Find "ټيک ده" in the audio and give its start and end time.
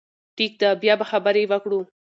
0.35-0.69